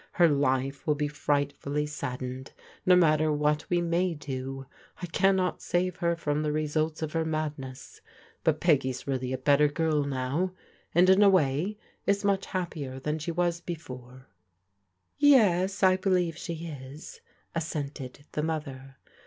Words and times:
Her 0.13 0.27
life 0.29 0.87
will 0.87 0.95
be 0.95 1.07
frightfully 1.07 1.85
saddened 1.85 2.53
no 2.87 2.95
matter 2.95 3.31
what 3.31 3.69
we 3.69 3.81
may 3.81 4.15
do. 4.15 4.65
I 4.99 5.05
cannot 5.05 5.61
save 5.61 5.97
her 5.97 6.15
from 6.15 6.41
the 6.41 6.51
results 6.51 7.03
of 7.03 7.11
her 7.13 7.23
madness. 7.23 8.01
But 8.43 8.59
Peggy's 8.59 9.05
really 9.05 9.31
a 9.31 9.37
better 9.37 9.67
girl 9.67 10.03
now, 10.03 10.53
and 10.95 11.07
in 11.07 11.21
a 11.21 11.29
way 11.29 11.77
is 12.07 12.25
much 12.25 12.47
happier 12.47 12.99
than 12.99 13.19
she 13.19 13.31
was 13.31 13.61
be 13.61 13.75
fore" 13.75 14.25
"Yes, 15.19 15.83
I 15.83 15.97
believe 15.97 16.35
she 16.35 16.65
is/' 16.65 17.19
assented 17.55 18.25
the 18.31 18.41
mother. 18.41 18.95